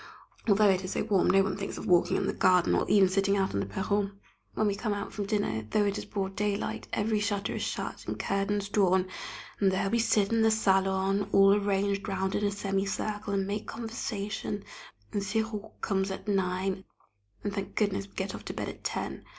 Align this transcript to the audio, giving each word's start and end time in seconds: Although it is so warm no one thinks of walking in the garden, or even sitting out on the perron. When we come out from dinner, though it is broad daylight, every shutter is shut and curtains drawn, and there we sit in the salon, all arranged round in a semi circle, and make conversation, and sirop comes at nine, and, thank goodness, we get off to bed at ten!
Although 0.47 0.71
it 0.71 0.83
is 0.83 0.93
so 0.93 1.03
warm 1.03 1.29
no 1.29 1.43
one 1.43 1.55
thinks 1.55 1.77
of 1.77 1.85
walking 1.85 2.17
in 2.17 2.25
the 2.25 2.33
garden, 2.33 2.73
or 2.73 2.89
even 2.89 3.07
sitting 3.07 3.37
out 3.37 3.53
on 3.53 3.59
the 3.59 3.67
perron. 3.67 4.19
When 4.55 4.65
we 4.65 4.73
come 4.73 4.95
out 4.95 5.13
from 5.13 5.27
dinner, 5.27 5.67
though 5.69 5.85
it 5.85 5.95
is 5.99 6.05
broad 6.05 6.35
daylight, 6.35 6.87
every 6.91 7.19
shutter 7.19 7.53
is 7.53 7.61
shut 7.61 8.07
and 8.07 8.17
curtains 8.17 8.67
drawn, 8.69 9.07
and 9.59 9.71
there 9.71 9.91
we 9.91 9.99
sit 9.99 10.31
in 10.33 10.41
the 10.41 10.49
salon, 10.49 11.29
all 11.31 11.53
arranged 11.53 12.07
round 12.07 12.33
in 12.33 12.43
a 12.43 12.49
semi 12.49 12.87
circle, 12.87 13.31
and 13.35 13.45
make 13.45 13.67
conversation, 13.67 14.63
and 15.13 15.21
sirop 15.21 15.79
comes 15.81 16.09
at 16.09 16.27
nine, 16.27 16.83
and, 17.43 17.53
thank 17.53 17.75
goodness, 17.75 18.07
we 18.07 18.13
get 18.15 18.33
off 18.33 18.43
to 18.45 18.53
bed 18.53 18.69
at 18.69 18.83
ten! 18.83 19.23